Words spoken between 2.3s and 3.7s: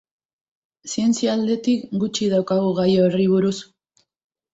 daukagu gai horri buruz.